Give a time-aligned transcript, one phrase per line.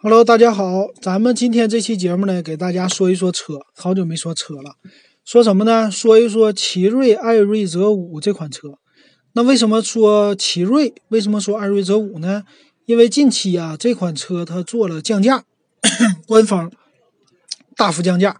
[0.00, 3.54] Hello，大家好，咱们今天这期节目呢，给大家说一说车。
[3.74, 4.76] 好久没说车了，
[5.24, 5.90] 说什么呢？
[5.90, 8.74] 说一说奇瑞艾瑞泽五这款车。
[9.32, 10.94] 那为什么说奇瑞？
[11.08, 12.44] 为什么说艾瑞泽五呢？
[12.86, 15.42] 因为近期啊，这款车它做了降价，
[16.28, 16.70] 官方
[17.74, 18.36] 大幅降价。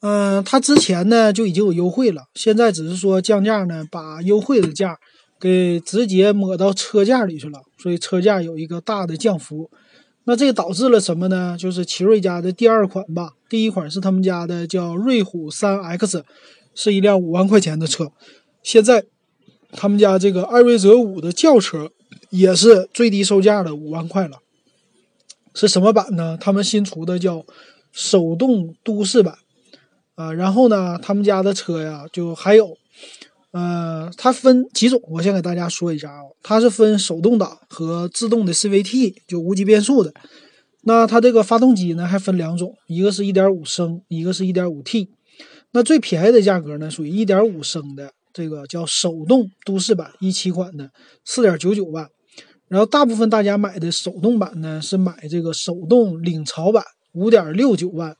[0.00, 4.96] 嗯，它之前呢就已经有优惠了，现在只是说降价呢，把优惠的价
[5.38, 9.70] 给直接抹到车价里去了，所以车价有一个大的降幅。
[10.30, 11.56] 那这导致了什么呢？
[11.58, 16.24] 就是奇瑞家的第二款吧，第一款是他们家的叫瑞虎三 X，
[16.72, 18.12] 是一辆五万块钱的车。
[18.62, 19.06] 现在
[19.72, 21.90] 他们家这个艾瑞泽五的轿车
[22.28, 24.38] 也是最低售价的五万块了。
[25.52, 26.38] 是什么版呢？
[26.40, 27.44] 他们新出的叫
[27.90, 29.34] 手动都市版
[30.14, 30.32] 啊。
[30.32, 32.78] 然后呢，他们家的车呀，就还有。
[33.52, 36.20] 呃，它分几种，我先给大家说一下啊。
[36.42, 40.12] 它是分手动挡和自动的 CVT，就无级变速的。
[40.82, 45.10] 那它这个发动机呢，还分两种，一个是一点五升，一个是一点五 T。
[45.72, 50.90] 那最便宜的价格呢，属于一点五升的，这个叫手动都市版一七款的，
[51.24, 52.08] 四点九九万。
[52.68, 58.16] 然后大部分大家买的手动版呢，是买这个手动领潮版，五点六九万。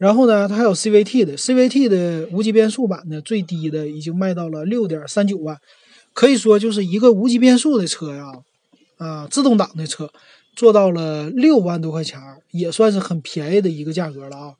[0.00, 5.58] 然后呢，它还有 CVT 的，CVT 的无级变速版呢，最低的已经卖到了六点三九万，
[6.14, 8.24] 可以说就是一个无级变速的车呀，
[8.96, 10.10] 啊，自动挡的车
[10.56, 12.18] 做到了六万多块钱，
[12.50, 14.54] 也算是很便宜的一个价格了啊。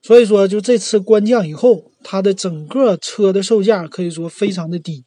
[0.00, 5.02] 所以说，就这次官降以后，它的整个车的售价可以说非常的低。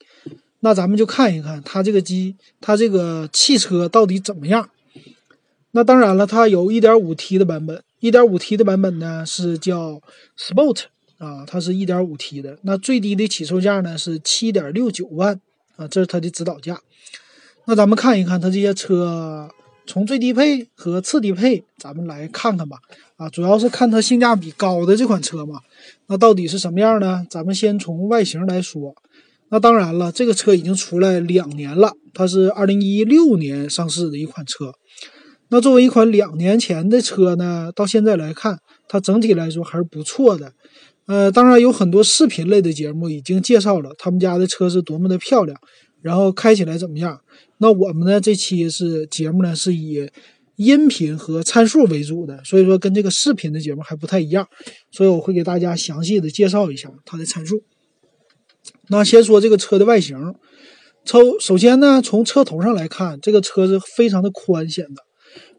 [0.59, 4.69] 那咱们就看一看它这个机，它这个汽车到底怎么样。
[5.71, 7.81] 那当然了，它有一点五 T 的版本。
[7.99, 10.01] 一点五 T 的版本呢是叫
[10.37, 10.85] Sport
[11.19, 15.39] 啊，它是一点五 T 的，那最低的起售价呢是七点六九万
[15.75, 16.81] 啊，这是它的指导价。
[17.65, 19.49] 那咱们看一看它这些车，
[19.85, 22.79] 从最低配和次低配，咱们来看看吧。
[23.17, 25.59] 啊，主要是看它性价比高的这款车嘛。
[26.07, 27.23] 那到底是什么样呢？
[27.29, 28.95] 咱们先从外形来说。
[29.49, 34.73] 那当然了，这个车已经出来两年了，它是二零一六年上市的一款车。
[35.53, 38.57] 那作为一款两年前的车呢，到现在来看，
[38.87, 40.53] 它整体来说还是不错的。
[41.07, 45.59] 呃，当然有很多视频类的节目已经介绍了他们家的车是多么的漂亮，
[46.01, 47.19] 然后开起来怎么样。
[47.57, 50.09] 那我们呢这期是节目呢是以
[50.55, 54.47] 音频和参数为主的，所以说跟这个视频的节目还不太一样，
[54.89, 57.61] 所以我会给大家详细的介绍一下它的参数。
[58.87, 60.17] 那先说这个车的外形，
[61.03, 65.10] 从首先呢从车头上来看，这个车是非常的宽显的。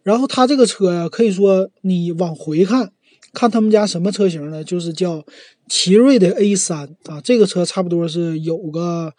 [0.02, 2.92] 然后它这个车呀，可以说你往回看，
[3.32, 4.64] 看他们家什么车型呢？
[4.64, 5.24] 就是叫
[5.68, 9.14] 奇瑞的 A 三啊，这个车差不多是有个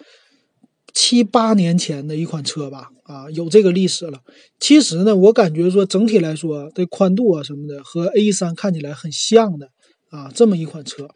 [0.94, 4.20] 七八年前的一款车吧，啊，有这个历史了。
[4.60, 9.70] 其实呢，我感觉说整体来说，这宽度啊什么的和 A 三看起来很像的
[10.10, 11.10] 啊，这么一款车，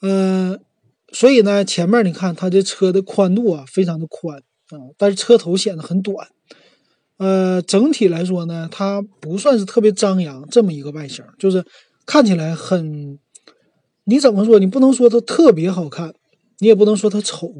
[0.00, 0.58] 嗯，
[1.12, 4.38] 所以呢，前面你看它这车的宽度啊，非常的宽
[4.70, 6.28] 啊，但是车头显得很短。
[7.20, 11.62] 呃，整体来说呢，它不算是特别张扬，这么一个外形，就是
[12.06, 13.18] 看起来很，
[14.04, 14.58] 你怎么说？
[14.58, 16.14] 你不能说它特别好看，
[16.60, 17.52] 你也不能说它丑，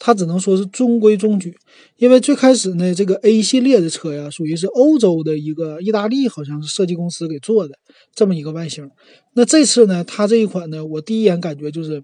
[0.00, 1.54] 它只能说是中规中矩。
[1.98, 7.74] 因为最开始呢，这个 A 系列的车呀，属于是欧洲的一个意大利好像是设计公司给做的
[8.16, 8.90] 这么一个外形。
[9.34, 12.02] 那这次呢，它这一款呢，我第一眼感觉就是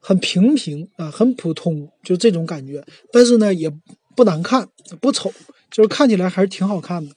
[0.00, 2.84] 很平平啊，很普通，就这种感觉。
[3.12, 3.70] 但是呢，也
[4.16, 4.68] 不难看，
[5.00, 5.32] 不丑。
[5.70, 7.14] 就是看起来还是挺好看的，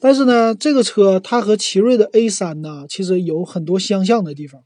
[0.00, 4.60] 但是呢，这个车它和奇瑞的 A 三呢，其实有很多相像的地方。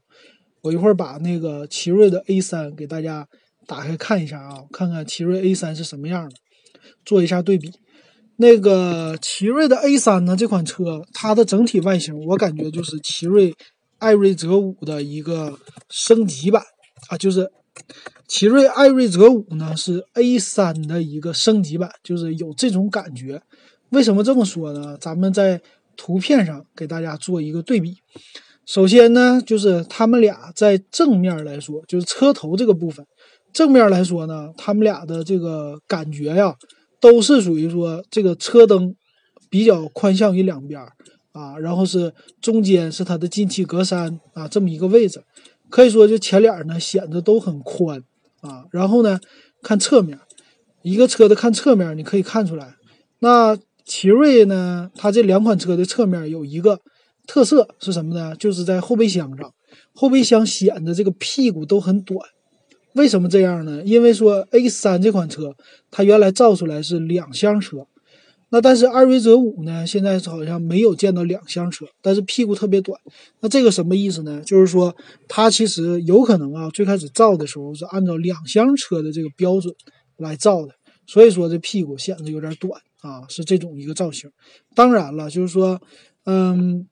[0.63, 3.27] 我一会儿把那个奇瑞的 A 三给大家
[3.65, 6.35] 打开看一下啊，看看奇瑞 A 三是什么样的，
[7.05, 7.71] 做一下对比。
[8.37, 13.53] 那个奇瑞的 A 三呢，这款车它的整体外形，我感觉就是奇瑞
[13.99, 15.57] 艾瑞泽五的一个
[15.89, 16.61] 升级版
[17.09, 17.51] 啊，就是。
[18.27, 23.41] 奇瑞艾瑞泽五呢是 A 三的一个升级版，就是有这种感觉。
[23.89, 24.97] 为什么这么说呢？
[24.99, 25.61] 咱们在
[25.97, 27.97] 图片上给大家做一个对比。
[28.65, 33.05] 首先呢，就是他们俩在正面来说，就是车头这个部分，
[33.51, 36.55] 正面来说呢，他们俩的这个感觉呀，
[37.01, 38.95] 都是属于说这个车灯
[39.49, 40.79] 比较宽向于两边
[41.33, 45.21] 啊，然后是中间是它的进气格栅啊这么一个位置。
[45.71, 48.03] 可以说，就前脸呢显得都很宽
[48.41, 48.65] 啊。
[48.69, 49.19] 然后呢，
[49.63, 50.19] 看侧面，
[50.83, 52.75] 一个车的看侧面，你可以看出来。
[53.19, 56.79] 那奇瑞呢，它这两款车的侧面有一个
[57.25, 58.35] 特色是什么呢？
[58.35, 59.53] 就是在后备箱上，
[59.93, 62.19] 后备箱显得这个屁股都很短。
[62.93, 63.81] 为什么这样呢？
[63.85, 65.55] 因为说 A 三这款车，
[65.89, 67.87] 它原来造出来是两厢车，
[68.53, 72.99] 那但是艾瑞泽五呢，现在好像没有见到两厢车，但是屁股特别短。
[73.39, 74.41] 那这个什么意思呢？
[74.41, 74.93] 就是说
[75.29, 79.73] 它其实有可能啊，最开始造的时候是按照两厢车的这个标准
[80.17, 80.73] 来造的，
[81.07, 84.29] 所以说这屁股显得有点短啊，是这种一个造型。
[84.75, 85.81] 当然了，就是说，
[86.25, 86.85] 嗯，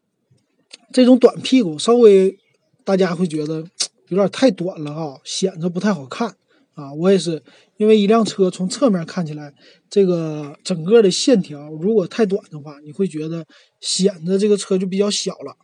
[0.94, 2.38] 这种短屁股稍微
[2.86, 3.66] 大家会觉得
[4.08, 6.34] 有点太短了啊，显得不太好看。
[6.76, 7.44] 啊，我也是，
[7.80, 9.54] 因为一辆车从侧面看起来，
[9.90, 13.46] 这个整个的线条如果太短的话，你会觉得
[13.80, 15.56] 显得这个车就比较小了，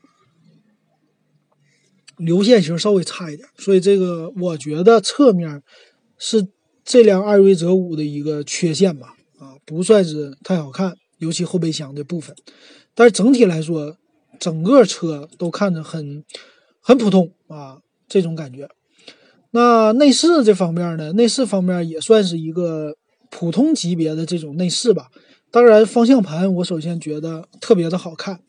[2.18, 3.46] 流线型稍微差一点。
[3.58, 5.62] 所以这个我觉得侧面
[6.18, 6.48] 是
[6.86, 9.08] 这辆艾瑞泽五的一个缺陷吧，
[9.38, 12.34] 啊，不算是太好看，尤其后备箱的部分。
[12.94, 13.98] 但是整体来说，
[14.40, 16.24] 整个车都看着很
[16.80, 18.70] 很普通啊，这种感觉。
[19.56, 21.13] 那内饰这方面呢？
[21.13, 22.94] 内饰方面也算是一个
[23.31, 25.07] 普通级别的这种内饰吧。
[25.50, 28.42] 当然，方向盘我首先觉得特别的好看，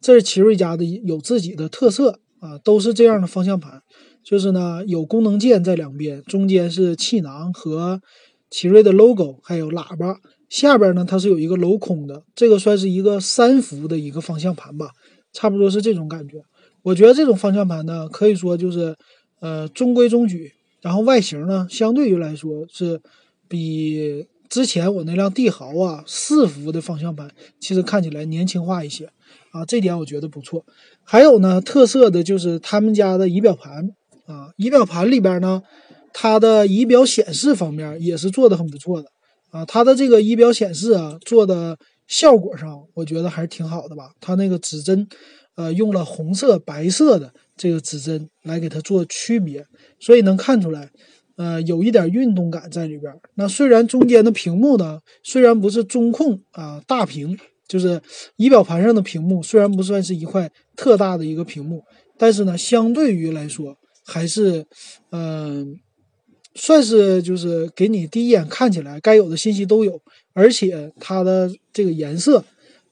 [0.00, 3.82] 这是奇瑞家的有自己的特色啊，都是这样的方向盘，
[4.22, 8.00] 就是呢有功能键在两边，中间是气囊和
[8.48, 14.90] 奇瑞的 logo，还有喇叭，下边呢它是有一个镂空的，这个算是一个三幅的一个方向盘吧，
[15.32, 16.44] 差不多是这种感觉。
[16.82, 18.94] 我觉得这种方向盘呢，可以说就是。
[19.40, 23.00] 呃，中规中矩，然后外形呢，相对于来说是
[23.48, 29.10] 比之前我那辆帝豪啊四幅的方向盘，其实看起来年轻化一些
[29.50, 30.64] 啊，这点我觉得不错。
[31.02, 33.90] 还有呢，特色的就是他们家的仪表盘
[34.26, 35.62] 啊，仪表盘里边呢，
[36.12, 39.08] 它的仪表显示方面也是做的很不错的
[39.50, 41.76] 啊，它的这个仪表显示啊，做的
[42.06, 44.12] 效果上，我觉得还是挺好的吧。
[44.20, 45.08] 它那个指针，
[45.56, 47.32] 呃，用了红色、白色的。
[47.56, 49.64] 这个指针来给它做区别，
[50.00, 50.90] 所以能看出来，
[51.36, 53.12] 呃，有一点运动感在里边。
[53.34, 58.00] 那虽然中间的屏幕呢，虽然不是中控啊大屏，就是
[58.36, 61.82] 仪表盘上的屏幕，虽然不算是一块特大的一个屏幕，
[62.18, 64.66] 但是呢，相对于来说还是，
[65.10, 65.76] 嗯，
[66.54, 70.00] 算是就是给你第一眼看起来该有的信息都有，
[70.32, 72.44] 而且它的这个颜色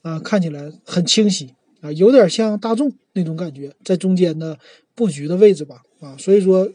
[0.03, 1.53] 啊看起来很清晰。
[1.83, 4.59] 啊，有点像大众那种感觉，在中间的
[4.95, 6.67] 布局的位置吧，啊，所以说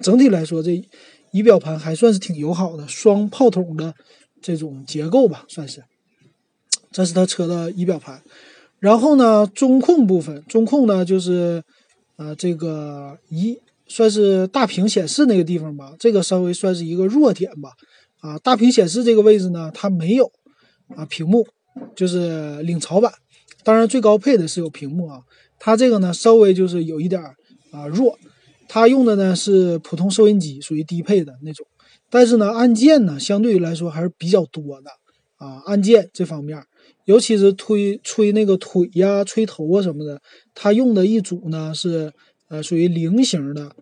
[0.00, 0.82] 整体来说，这
[1.30, 3.94] 仪表盘还算是挺友好的，双炮筒的
[4.40, 5.84] 这种结构吧，算是。
[6.90, 8.22] 这是它车的仪表盘，
[8.78, 11.62] 然后呢，中控部分，中控呢就是
[12.16, 17.72] 呃这个一算是大屏显示那个地方吧，这个稍微算是一个弱点吧，
[18.20, 20.32] 啊，大屏显示这个位置呢，它没有
[20.96, 21.46] 啊屏幕，
[21.94, 23.12] 就是领潮版。
[23.66, 25.22] 当然，最高配的是有屏幕啊，
[25.58, 27.34] 它这个呢稍微就是有一点儿
[27.72, 28.16] 啊弱，
[28.68, 31.66] 它用的呢是普通收音机，属于低配的那种。
[32.08, 34.90] 但是呢，按键呢相对于来说还是比较多的
[35.38, 36.62] 啊，按键这方面，
[37.06, 40.22] 尤其是推吹那个腿呀、吹头啊什么的，
[40.54, 42.12] 它用的一组呢是
[42.48, 43.74] 呃属于菱形的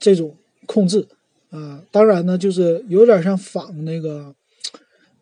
[0.00, 0.34] 这种
[0.66, 1.06] 控制
[1.50, 1.80] 啊。
[1.92, 4.34] 当然呢，就是有点像仿那个，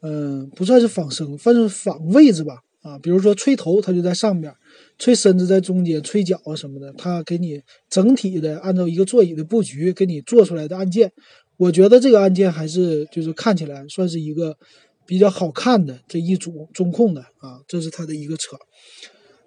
[0.00, 2.62] 嗯，不算是仿生，反正仿位置吧。
[2.86, 4.52] 啊，比如说吹头，它就在上边；
[4.96, 7.60] 吹身子在中间；吹脚啊什么的，它给你
[7.90, 11.12] 整体的按照一个座椅的布局给你做出来的按键。
[11.56, 14.56] 我觉得这个按键还是就是看起来算是一个
[15.04, 18.56] 比较好看的这一组中控的啊，这是它的一个车。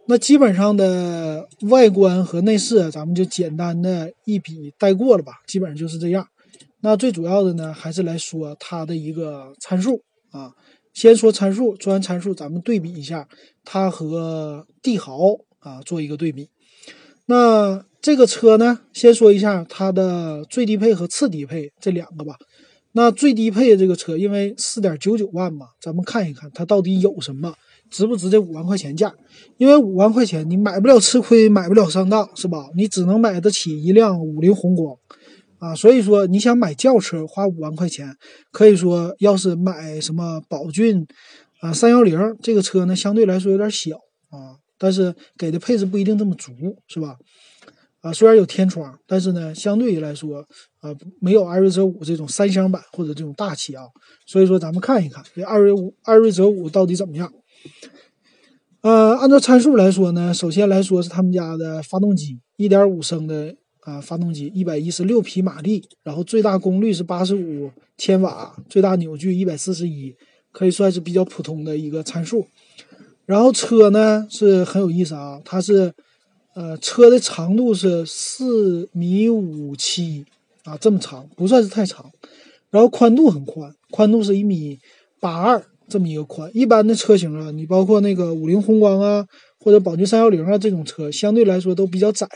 [0.08, 6.28] 那基本上的外观和内饰，咱们就简单的一笔带过了吧，基本上就是这样。
[6.82, 10.52] 那最主要的呢，还是来说它的一个参数啊。
[10.94, 13.28] 先说参数，说完参数，咱们对比一下
[13.64, 15.20] 它和帝豪
[15.60, 16.50] 啊，做一个对比。
[17.26, 22.36] 那这个车呢，先说一下它的最低配和次低配这两个吧。
[22.94, 27.54] 那最低配的这个车，因为四点九九万嘛，咱们看一看它到底有什么，
[27.92, 29.14] 值不值这五万块钱价？
[29.58, 32.66] 因为五万块钱你买不了吃亏，买不了上当，是吧？
[32.76, 34.98] 你只能买得起一辆五菱宏光。
[35.60, 38.16] 啊，所以说你想买轿车花五万块钱，
[38.52, 41.06] 可以说要是买什么宝骏
[41.60, 43.98] 啊三幺零这个车呢，相对来说有点小
[44.30, 46.54] 啊，但是给的配置不一定这么足，
[46.88, 47.18] 是吧？
[48.00, 50.40] 啊，虽然有天窗，但是呢，相对于来说
[50.80, 53.84] 啊，没有艾瑞泽五这种三厢版或者这种大气啊。
[54.26, 57.30] 所以说咱们看一看这艾瑞五艾瑞泽五到底怎么样？
[58.80, 63.58] 呃，按照参数来说呢，首先来说是他们家的发动机，一点五升的。
[63.82, 70.16] 啊，发动机一百一十六匹马力，然后最大功率是八十五千瓦，最大扭矩一百四十一，
[70.52, 72.48] 可以算是比较普通的一个参数。
[73.26, 75.94] 然后车呢是很有意思啊，它是
[76.56, 80.26] 呃车的长度是四米五七
[80.64, 82.12] 啊，这么长不算是太长。
[82.72, 84.78] 然后宽度很宽，宽度是一米
[85.20, 86.52] 八二，这么一个宽。
[86.54, 89.26] 一般的车型啊，你包括那个五菱宏光啊，
[89.60, 92.28] 或者宝骏三幺零啊这种车，相对来说都比较窄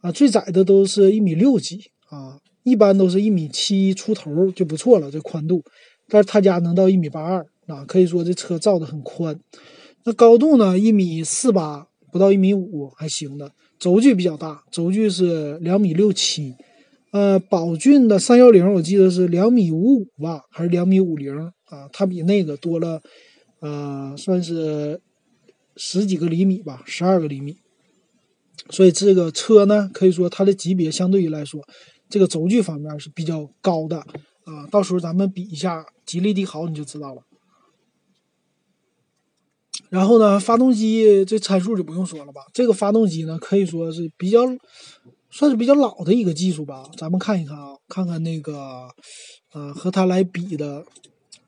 [0.00, 5.62] 啊，最窄的都是一米六几啊，一般都是一米七出头就不错了，这宽度。
[6.08, 9.38] 但是他家能到一米八二啊，可以说这车造的很宽。
[10.04, 13.52] 那高度呢，一米四八不到一米五还行的。
[13.78, 16.54] 轴距比较大，轴距是两米六七。
[17.12, 21.88] 呃，宝骏的三幺零我记得是两米五五吧，还是两米五零啊？
[21.92, 23.00] 它比那个多了，
[23.60, 25.00] 呃，算是
[25.76, 27.56] 十几个厘米吧，十二个厘米。
[28.70, 31.60] 所以这个车呢，可以说它的级别相对于来说，
[32.08, 33.98] 这个轴距方面是比较高的
[34.44, 34.66] 啊。
[34.70, 37.22] 到时候咱们比一下吉利帝豪，你就知道了。
[39.90, 42.42] 然后呢，发动机这参数就不用说了吧。
[42.52, 44.40] 这个发动机呢，可以说是比较
[45.30, 46.84] 算是比较老的一个技术吧。
[46.98, 48.88] 咱们看一看啊，看看那个
[49.54, 50.84] 呃和它来比的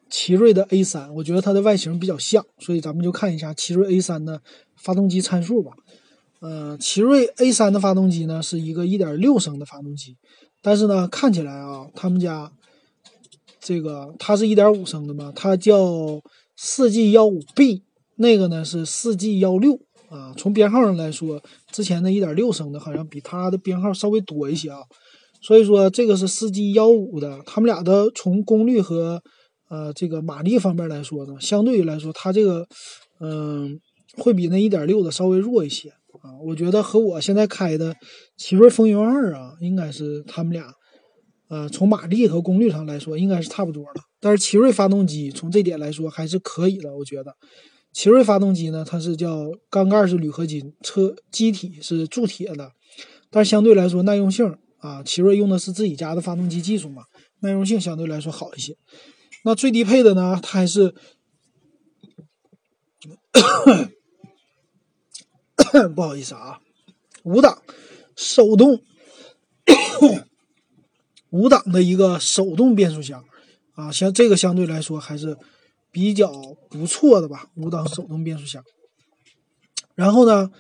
[0.09, 4.41] 奇瑞的 A 三，我觉得它的外形比较像，所以咱们就看一下奇瑞 A 三的
[4.77, 5.73] 发动机参数吧。
[6.41, 10.17] 呃，奇瑞 A 三的发动机呢是一个1.6升的发动机，
[10.63, 12.53] 但是呢看起来啊，他们家
[13.61, 16.21] 这个它是一点五升的嘛，它叫
[16.57, 17.85] 四 G 幺五 B。
[18.17, 19.81] 那个呢是四 G 幺六
[20.11, 21.43] 啊，从编号上来说，
[21.73, 24.81] 之前的一点六升的好像比它的编号稍微多一些啊，
[25.41, 29.23] 所以说这个是四 G 幺五的，他们俩的从功率和
[29.71, 32.69] 呃这个马力方面来说呢，相对于来说，它这个
[33.21, 33.81] 嗯
[34.19, 35.91] 会比那一点六的稍微弱一些
[36.23, 37.95] 啊，我觉得和我现在开的
[38.37, 40.73] 奇瑞风云二啊，应该是他们俩
[41.49, 47.35] 呃从马力和功率上来说应该是差不多的，但是奇瑞发动机从这点来说还是可以的，我觉得。
[47.93, 52.71] 奇瑞发动机呢，它是叫缸盖是铝合金，车机体是铸铁的，
[53.31, 57.03] 但是相对来说耐用性啊，奇瑞用的是自己家的发动机技术嘛，
[57.41, 58.77] 耐用性相对来说好一些。
[59.45, 60.95] 那最低配的呢，它还是
[65.95, 66.61] 不好意思啊，
[67.23, 67.63] 五档
[68.17, 68.81] 手动
[71.31, 73.25] 五档的一个手动变速箱
[73.75, 75.37] 啊，像这个相对来说还是。
[75.93, 76.31] 比较
[76.69, 78.63] 不错的吧，五档手动变速箱。
[79.97, 80.53] 然后呢，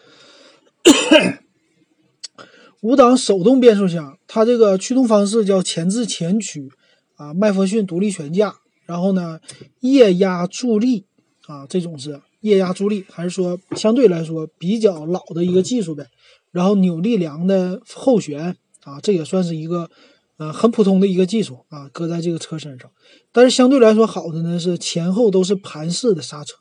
[2.80, 6.68] 五档手动变速箱，它这个驱动方式叫前置前驱
[7.14, 8.56] 啊，麦弗逊独立悬架。
[8.86, 9.38] 然后呢，
[9.78, 11.06] 液压助力
[11.46, 16.06] 啊，这种是液压助力，还是说相对来说比较老的一个技术呗。
[16.52, 19.90] 然后扭力梁的后悬啊，这也算是一个。
[20.40, 22.90] 呃，很普通的一个技术啊，搁在这个车身上，
[23.30, 26.54] 但是相对来说好的呢是前后都是盘式的刹车，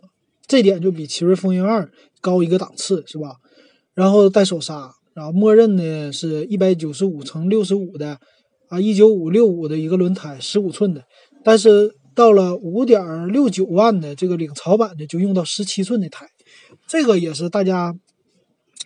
[0.46, 3.38] 这点就比奇瑞风云二高一个档次，是吧？
[3.94, 8.20] 然后带手刹，然后默认的是一百九十五乘六十五的
[8.68, 11.06] 啊，一九五六五的一个轮胎，十五寸的，
[11.42, 16.28] 但是到了五点六九万的这个领潮版的就用到十七寸的胎，
[16.86, 17.96] 这个也是大家。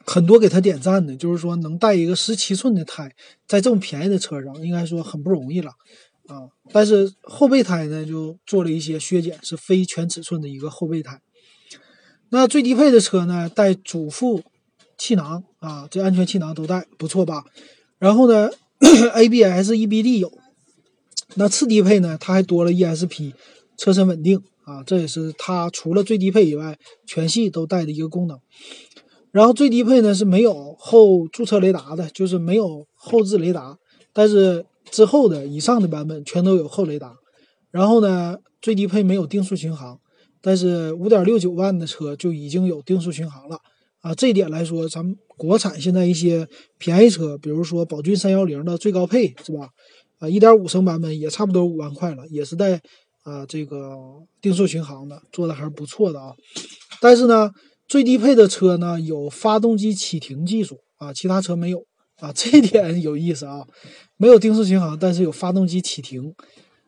[0.06, 3.10] 很多给他点赞的，就是说能带一个十七寸的胎，
[3.48, 5.72] 在这么便宜的车上，应该说很不容易了
[6.28, 6.52] 啊。
[6.74, 11.22] 但是后备胎呢，就做了一些削减，是非全尺寸的一个后备胎。
[12.30, 14.44] 那最低配的车呢，带主副
[14.98, 17.46] 气囊啊，这安全气囊都带，不错吧？
[17.98, 18.50] 然后呢
[19.13, 20.43] ，ABS、 EBD 有。
[21.36, 23.34] 那次低配呢，它还多了 ESP
[23.78, 28.38] 车身稳定啊，这也是它除了最低配以外，全系都带的一个功能。
[29.32, 33.78] 然后最低配呢是没有后驻车雷达的，就是没有后置雷达，
[34.13, 37.16] 但是之后的以上的版本全都有后雷达。
[37.72, 40.00] 然后呢，最低配没有定速巡航，
[40.40, 43.58] 但是五点六九万的车就已经有定速巡航了
[44.02, 44.13] 啊！
[44.13, 46.48] 这一点来说，咱们国产现在一些
[46.78, 49.70] 便宜车，比如说宝骏三幺零的最高配是吧？
[50.24, 52.82] 啊，一点五升版本也差不多五万块了，也是带
[53.24, 53.92] 啊这个
[54.42, 56.34] 定速巡航的，做的还是不错的啊。
[57.01, 57.51] 但是呢。
[57.86, 61.86] 最低配的车呢有发动机启停技术啊，其他车没有
[62.22, 63.68] 啊， 这点有意思啊，
[64.18, 66.34] 没有定速巡航，但是有发动机启停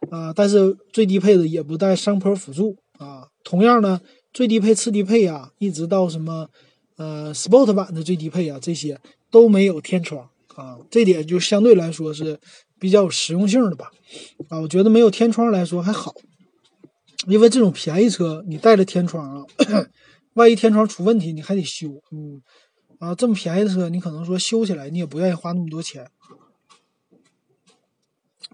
[0.10, 3.27] 啊，但是最低配的也不带上坡辅助啊。
[3.44, 4.00] 同样呢，
[4.34, 6.48] 最低配、次低配啊，一直到什么
[6.96, 9.00] 呃 Sport 版的最低配啊，这些
[9.30, 12.39] 都没有天窗啊，这点就相对来说是
[12.79, 13.91] 比较有实用性的吧
[14.50, 16.13] 啊，我觉得没有天窗来说还好，
[17.27, 19.46] 因为这种便宜车你带着天窗啊。
[20.36, 22.41] 万一天窗出问题，你还得修，嗯，
[23.00, 26.12] 啊，这么便宜的车，你可能说修起来，你也不愿意花那么多钱，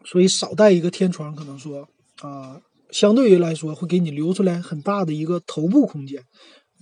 [0.06, 1.90] 所以少带一个天窗，可能说
[2.22, 2.62] 啊，
[2.92, 6.24] 相对于来说会给你留出来很大的一个头部空间，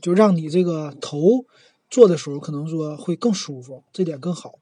[0.01, 1.45] 就让你这个头
[1.89, 4.55] 坐的时候可能说会更舒服，这点更好。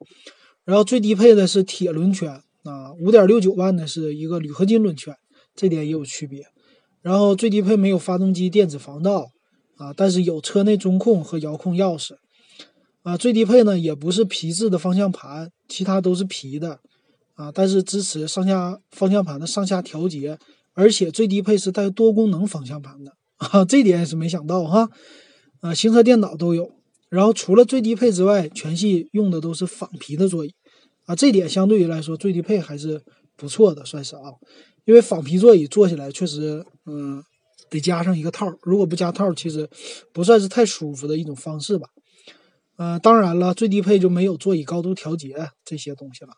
[0.66, 5.16] 然后最低配的是铁轮圈啊，五点六九万的是一个铝合金轮圈，
[5.56, 6.44] 这点也有区别。
[7.02, 9.30] 然后最低配没有发动机电子防盗
[9.78, 12.16] 啊，但是有车内中控和遥控钥匙
[13.04, 13.16] 啊。
[13.16, 16.80] 最低配呢也不是皮质的方向盘，其他都是皮的
[17.36, 20.38] 啊，但是支持上下方向盘的上下调节，
[20.74, 24.90] 而且最低配是带多功能方向盘的啊，这点也是没想到哈。
[25.62, 26.70] 啊，行车电脑都有，
[27.10, 30.54] 然后除了最低配之外，全系用的都是仿皮的座椅
[31.08, 33.02] 啊，这点相对于来说最低配还是
[33.36, 34.30] 不错的，算是啊。
[34.86, 37.24] 因为仿皮座椅坐起来确实，嗯，
[37.70, 39.70] 得加上一个套如果不加套其实
[40.14, 41.90] 不算是太舒服的一种方式吧。
[42.78, 46.32] 呃，当然了，最低配就没有座椅高度调节这些东西了。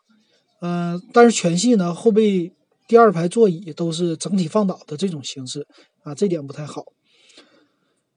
[0.61, 2.51] 嗯，但是全系呢，后背
[2.87, 5.67] 第二排座椅都是整体放倒的这种形式
[6.03, 6.85] 啊，这点不太好。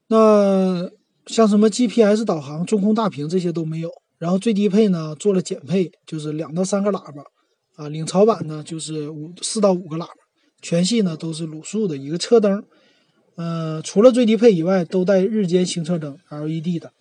[0.07, 0.89] 那
[1.27, 4.02] 像什么 GPS 导航、中控大屏这些都没有。
[4.23, 7.25] 然后最低配呢做了减配，就是两到三个喇叭
[7.75, 10.13] 啊，领潮版呢就是五四到五个喇叭。
[10.61, 12.63] 全系呢都是卤素的一个车灯，
[13.35, 16.93] 呃，除了最低配以外，都带日间行车灯 LED 的。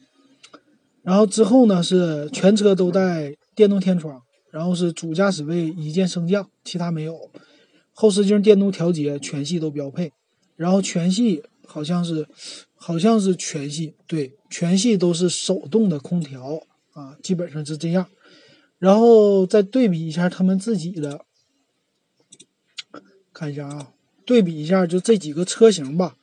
[1.02, 7.30] 然后之后呢是全车都带电动天窗，然后是主驾驶位一键升降，其他没有。
[7.92, 10.10] 后视镜电动调节，全系都标配。
[10.56, 12.26] 然后全系好像是，
[12.74, 16.60] 好像是全系对，全系都是手动的空调
[16.92, 18.06] 啊，基本上是这样。
[18.78, 21.24] 然后再对比一下他们自己的。
[23.32, 23.92] 看一下啊，
[24.26, 26.16] 对比一下，就这几个车型吧。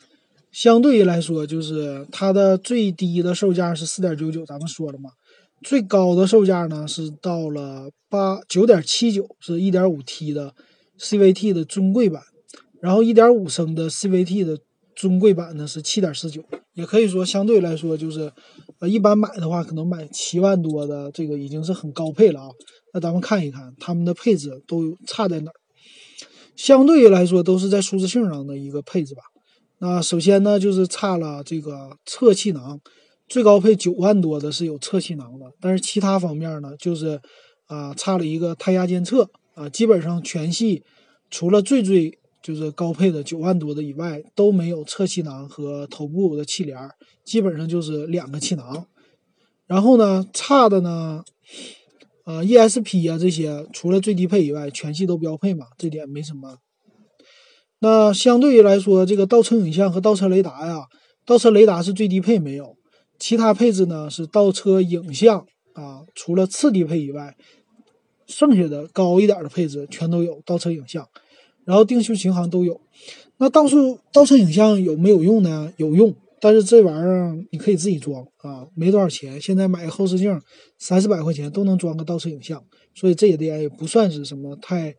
[0.52, 5.12] 相对于来说，就是它的最低的售价是四点九九，咱们说了嘛。
[5.62, 10.54] 最高的售价呢是到了八九点七九，是一点五 T 的
[11.00, 12.24] CVT 的尊贵版。
[12.80, 14.58] 然后一点五升的 CVT 的
[15.00, 18.30] 尊贵版呢是七点四九，也可以说相对来说就是，
[18.80, 22.50] 呃，一般买的话可能买七万多的这个已经是很高配了啊。
[22.94, 25.54] 那咱们看一看它们的配置都差在哪儿。
[26.58, 29.22] 相对于来说，都是在舒适性上的一个配置吧。
[29.80, 32.78] 那首先呢，就是差了这个侧气囊，
[33.30, 37.22] 最高配九万多的是有侧气囊的，但是其他方面呢，就是
[37.68, 39.70] 啊差了一个胎压监测啊。
[39.70, 40.84] 基本上全系
[41.30, 46.78] 除了最最就是高配的九万多的以外，都没有侧气囊和头部的气帘，
[47.24, 48.86] 基本上就是两个气囊。
[49.68, 51.24] 然后呢，差的呢。
[52.26, 56.58] 呃，ESP 啊这些，除了最低配以外，全系都标配嘛，这点没什么。
[57.80, 60.84] 那相对于来说，这个倒车影像和倒车雷达呀，
[61.26, 62.76] 倒车雷达是最低配没有，
[63.18, 65.40] 其他配置呢是倒车影像
[65.74, 67.36] 啊，除了次低配以外，
[68.28, 71.08] 剩下的高一点的配置全都有倒车影像，
[71.70, 72.82] 然后定速巡航都有。
[73.38, 75.72] 那倒速倒车影像有没有用呢？
[75.78, 76.16] 有用。
[76.42, 79.40] 但是这玩意儿你可以自己装啊，没多少钱。
[79.40, 80.42] 现在买个后视镜
[80.80, 82.60] 三四百块钱都能装个倒车影像，
[82.96, 84.96] 所以这一点也不算是什么太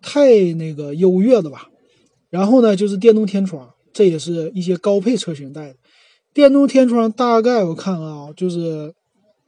[0.00, 1.68] 太那个优越的吧。
[2.30, 5.74] 然后呢，就是电动天窗，这也是一些高配车型带的。
[6.32, 8.94] 电动天窗大概我看啊，就是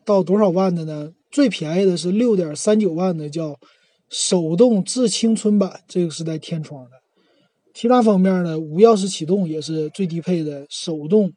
[0.05, 1.11] 到多少万的呢？
[1.31, 3.57] 最便宜的是六点三九万的，叫
[4.11, 6.91] 手动致青春版，这个是带天窗的。
[7.73, 11.33] 其他方面呢，无钥匙启动也是最低配的手动，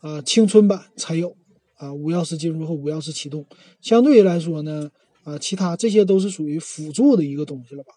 [0.00, 1.36] 啊，青春版才有
[1.76, 3.46] 啊，无钥匙进入和无钥匙启动。
[3.80, 4.90] 相对于来说呢，
[5.22, 7.92] 啊，其他这些都是属于辅助的一个东西了吧。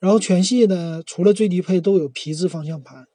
[0.00, 3.06] 然后全系呢，除了最低配都有皮质方向盘，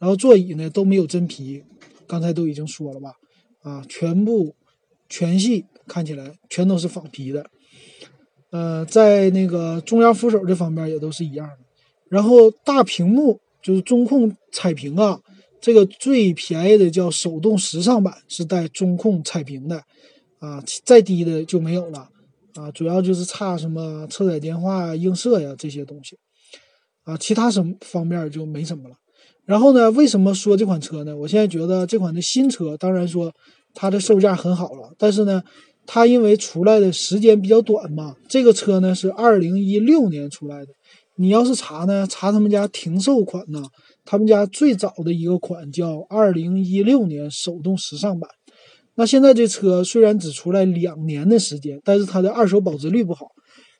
[0.00, 1.62] 然后座椅呢都没有真皮，
[2.08, 3.12] 刚才都已经说了吧，
[3.60, 4.56] 啊，全部
[5.08, 7.46] 全系看起来全都是仿皮的。
[8.52, 11.58] 呃，在那个中央扶手这方面也都是一样的，
[12.08, 13.40] 然后大屏幕。
[13.62, 15.20] 就是中控彩屏啊，
[15.60, 19.76] 这个最便宜的叫手动时尚版，是带中控彩屏的，
[20.40, 22.08] 啊，再低的就没有了，
[22.56, 26.18] 啊，主要就是差什么车载电话映射呀这些东西，
[27.04, 28.96] 啊，其他什么方面就没什么了。
[29.44, 31.16] 然后呢，为什么说这款车呢？
[31.16, 33.32] 我现在觉得这款的新车，当然说
[33.74, 35.40] 它的售价很好了，但是呢，
[35.86, 40.68] 它因为出来的时间比较短嘛，这个车呢是二零一六年出来的。
[41.16, 43.62] 你要是查呢，查他们家停售款呢，
[44.04, 48.30] 他们家最早的一个款叫二零一六年手动时尚版。
[48.94, 53.26] 那现在这车虽然只出来两年的时间，但是它的二手保值率不好，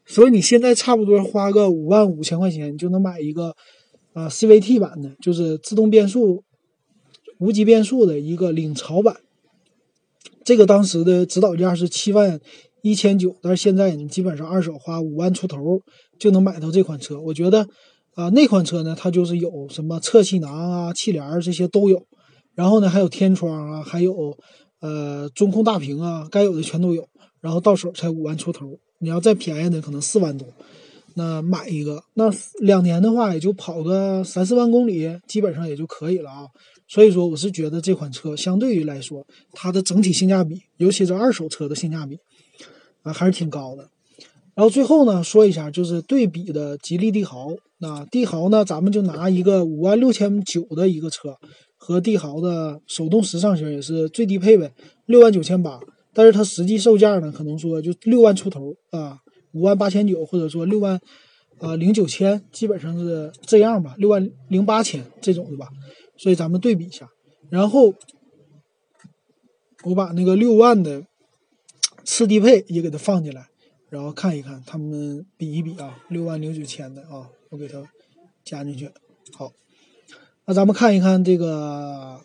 [0.07, 3.55] 所以你现在差不多花个五万五千块钱，就能买一个
[4.13, 6.45] 啊 CVT 版的，就是自动变速、
[7.39, 9.17] 无级变速的一个领潮版。
[10.45, 12.41] 这个当时的指导价是七万
[12.83, 15.81] 一千九，但是现在你基本上二手花五万出头。
[16.19, 17.67] 就能买到这款车，我觉得，
[18.15, 22.07] 啊，那款车呢，它就是有什么侧气囊啊、气帘这些都有，
[22.55, 24.39] 然后呢，还有天窗啊，还有，
[24.81, 27.09] 呃，中控大屏啊，该有的全都有，
[27.41, 28.79] 然后到手才五万出头。
[29.01, 30.47] 你要再便宜的，可能四万多。
[31.17, 32.31] 那买一个，那
[32.61, 36.47] 两年的话也就跑个三四万公里，基本上也就可以了啊。
[36.93, 42.19] 所以说，我是觉得这款车相对于来说，它的整体性价比，尤其是二手车的性价比
[43.03, 43.89] 啊，还是挺高的。
[44.55, 47.49] 然后最后呢，说一下就是对比的吉利帝豪。
[47.79, 51.35] 那帝豪呢，咱们就拿一个五万六千九的一个车，
[51.79, 54.71] 和帝豪的手动时尚型也是最低配呗，
[55.07, 55.81] 六万九千八，
[56.13, 59.17] 但是它实际售价呢，可能说就六万出头啊。
[59.53, 61.01] 五万八千九，或者说六万，
[61.63, 65.69] 呃零九千，基本上是这样吧，六万零八千这种的吧，
[66.17, 67.09] 所以咱们对比一下，
[67.51, 67.95] 然后
[69.85, 71.07] 我把那个六万的
[72.05, 73.47] 次低配也给它放进来，
[73.91, 77.81] 然后看一看他们比一比啊，六万零九千的啊，我给它
[78.45, 78.91] 加进去，
[79.33, 79.53] 好，
[80.47, 82.21] 那咱们看一看这个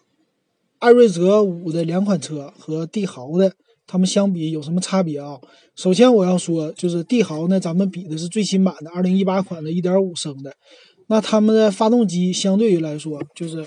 [0.80, 3.54] 艾瑞泽五的两款车和帝豪的。
[3.88, 5.40] 它们相比有什么差别啊？
[5.76, 10.54] 首先我要说，就是帝豪呢，咱们比的是最新版的二零一八款的1.5升的，
[11.08, 13.66] 那他们的发动机相对于来说，就是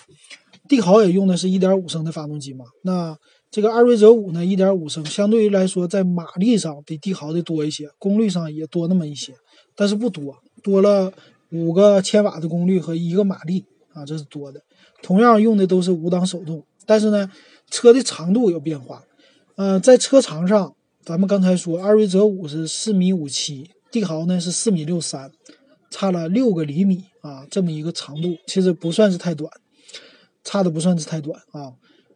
[0.68, 2.66] 帝豪也用的是一点五升的发动机嘛。
[2.82, 3.16] 那
[3.50, 9.32] 这个艾瑞泽五呢，一点五升，相对于来说在马力上比帝豪的多一些，功率上也多那么一些，
[9.74, 11.12] 但是不多，多了
[11.50, 14.60] 五个千瓦的功率和一个马力啊，这是多的。
[15.02, 17.30] 同样用的都是五档手动，但是呢，
[17.70, 19.02] 车的长度有变化。
[19.56, 25.30] 呃，在车长上，咱们刚才说，艾瑞泽五是四米五七，帝豪呢是四米六三，
[25.90, 29.50] 差了六个厘米啊，这么一个长度，其实不算是太短，
[30.44, 31.74] 差的不算是太短啊。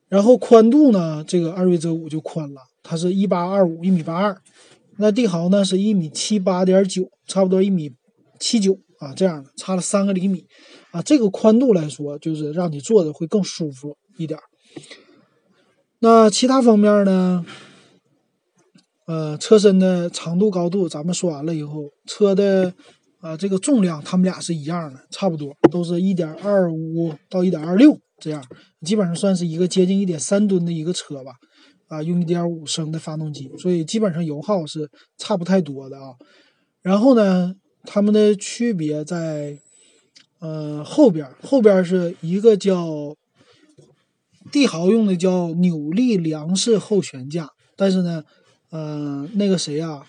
[0.09, 4.41] 然后宽度呢，这个艾瑞泽五就宽了，它是一八二五，一米八二，
[4.97, 7.91] 那帝豪呢是一米七八点九，差不多一米
[8.39, 10.47] 七九啊，这样的差了三个厘米
[10.93, 14.39] 啊，这个宽度来说，就是让你坐着会更舒服一点。
[16.05, 17.43] 那其他方面呢？
[19.07, 22.75] 呃，车身的长度、高度，咱们说完了以后，车的
[23.21, 28.45] 啊这个重量，它们俩是一样的，差不多，都是一点二五到一点二六这样，
[28.83, 31.33] 基本上算是一个接近一点三吨的一个车吧。
[31.89, 36.13] 啊，用一点五升的发动机，所以基本上油耗是差不太多的啊。
[36.83, 39.59] 然后呢，它们的区别在
[40.41, 43.17] 呃后边，后边是一个叫。
[44.53, 48.25] 帝豪用的叫扭力梁式后悬架，但是呢，
[48.71, 50.07] 呃，那个谁啊，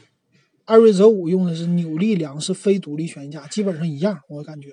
[0.65, 4.69] 艾瑞泽五用的是扭力梁式非独立悬架，基本上一样，我感觉。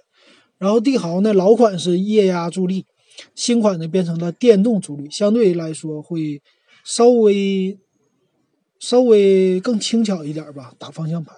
[0.59, 2.87] 然后帝豪呢，老款是液压助力，
[3.35, 6.41] 新款呢变成了电动助力，相对来说会
[6.85, 7.79] 稍微
[8.79, 11.35] 稍微更轻巧一点吧，打方向盘。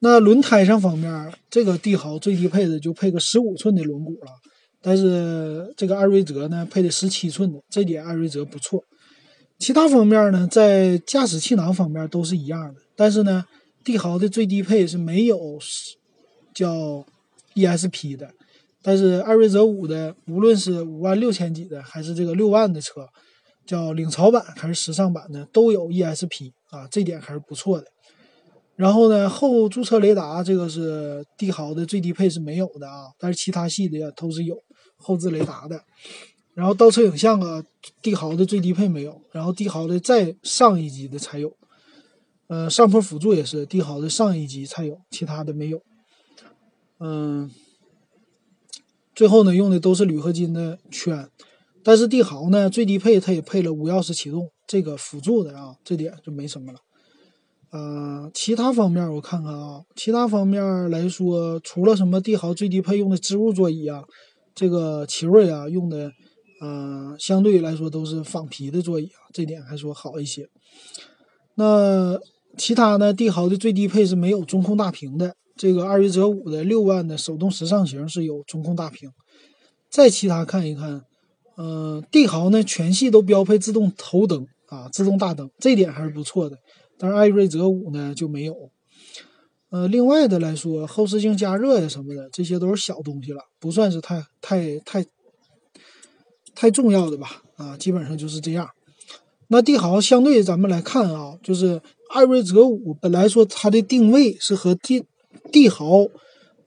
[0.00, 4.32] 那轮胎上方面，这个帝豪最低配的就配个十五寸的轮毂了。
[4.82, 8.82] 但是这个艾瑞泽呢，配的十七寸的，这点艾瑞泽不错。
[9.58, 12.80] 其他方面呢，在驾驶气囊方面都是一样的。
[12.96, 13.44] 但是呢，
[13.84, 15.38] 帝豪的最低配是没有
[16.52, 17.06] 叫
[17.54, 18.30] ESP 的，
[18.82, 23.06] 但是艾瑞泽五的，无论是五万六千几的，还是这个六万的车，
[23.64, 27.86] 叫领潮版还是时尚版的，都有 ESP 啊，这点还是不错的。
[28.74, 34.56] 然后呢，后驻车雷达这个是帝豪的最低配是没有的啊，但是其他系的都是有。
[35.02, 35.84] 后置雷达的，
[36.54, 37.64] 然后倒车影像啊，
[38.00, 41.56] 帝豪的最低配没有，然后帝豪的再上一级的才有，
[42.46, 45.82] 呃，上坡辅助也是帝豪的上一级才有，其他的没有。
[47.00, 47.50] 嗯，
[49.14, 51.28] 最后呢，用的都是铝合金的圈，
[51.82, 56.78] 但是帝豪呢，最低配它也配了无钥匙启动这个辅助的啊，这点就没什么了。
[57.70, 64.04] 呃，其他方面我看看啊，其他方面来说，除了什么帝豪最低配用的织物座椅啊。
[64.54, 66.10] 这个奇瑞啊用的，
[66.60, 70.48] 呃，相对来说都是仿皮的座椅啊，这点还说好一些。
[71.54, 72.18] 那
[72.56, 73.12] 其他呢？
[73.12, 79.10] 帝豪的最低配是没有中控大屏的，这个艾瑞泽五的六万的手动时尚型是有中控大屏。
[79.90, 81.02] 再其他看一看，
[81.56, 86.56] 嗯，帝豪呢全系都标配自动头灯啊，自动大灯，这点还是不错的。
[86.98, 88.54] 但是艾瑞泽五呢就没有。
[89.72, 95.02] 呃，另外的来说，后视镜加热呀什么的，这些都是小东西了，不算是太太太
[96.54, 97.42] 太重要的吧？
[97.56, 98.68] 啊，基本上就是这样。
[99.48, 101.80] 那帝豪相对咱们来看啊，就是
[102.10, 105.02] 艾瑞泽五本来说它的定位是和帝
[105.50, 106.06] 帝豪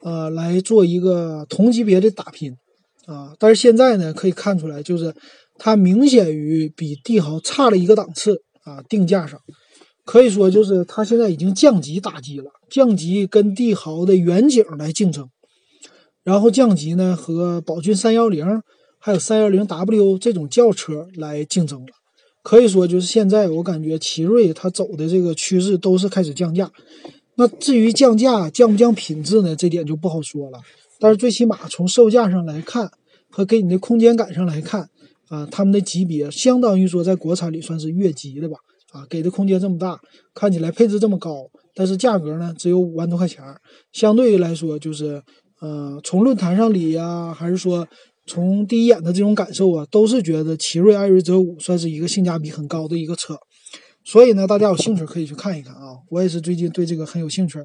[0.02, 2.58] 呃来做一个同级别的打拼
[3.06, 5.14] 啊，但是现在呢可以看出来，就是
[5.60, 9.40] 它明显于比帝豪差了一个档次啊，定价上。
[10.04, 15.30] 可以说，就是它现在已经降级打击了，降级跟帝豪的远景来竞争，
[16.24, 18.46] 然后降级呢和宝骏三幺零
[19.00, 21.88] 还有三幺零 W 这种轿车来竞争了。
[22.44, 26.72] 可以说，就是现在我感觉奇瑞它走的这个趋势都是开始降价，
[27.36, 29.56] 那至于降价降不降品质呢？
[29.56, 30.60] 这点就不好说了。
[31.00, 32.92] 但是最起码从售价上来看
[33.30, 34.90] 和给你的空间感上来看，
[35.30, 38.58] 啊，他们的级别相当于说在国产里算是越级的吧。
[38.92, 40.00] 啊，给的空间这么大，
[40.34, 43.44] 看起来配置这么高，但是价格呢只有五万多块钱
[43.92, 45.22] 相对于来说，就是，
[45.60, 47.86] 呃，从论坛上里呀，还是说
[48.26, 53.38] 从第一眼的这种感受啊，都是觉得奇瑞艾瑞泽五算是一个性价比很高的一个车。
[54.06, 55.98] 所以呢，大家有兴趣可以去看一看啊。
[56.10, 57.60] 我也是最近对这个很有兴趣，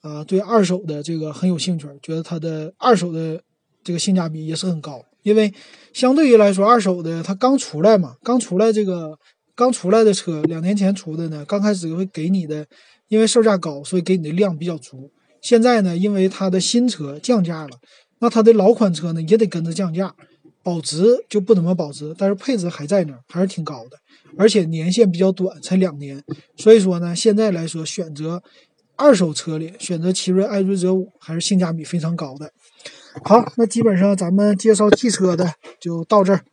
[0.00, 3.40] 啊，对二手的这个很有兴趣，觉得它的二手的
[3.84, 5.54] 这个性价比也是很高，因为
[5.92, 9.16] 相对于来说，二手的它刚出来嘛，刚出来这个。
[9.58, 11.44] 刚出来的车，两年前出的呢。
[11.44, 12.64] 刚开始会给你的，
[13.08, 15.10] 因为售价高，所以给你的量比较足。
[15.40, 17.70] 现在呢，因为它的新车降价了，
[18.20, 20.14] 那它的老款车呢也得跟着降价，
[20.62, 23.96] 保值就不怎么保值，但是配置还在那儿，还是挺高的，
[24.36, 26.22] 而且年限比较短，才两年。
[26.56, 28.42] 所以说呢，现在来说选择
[28.96, 32.50] 二手车里选择奇瑞艾瑞泽五还是性价比非常高的。
[33.24, 36.44] 好，那基本上咱们介绍汽车的就到这儿。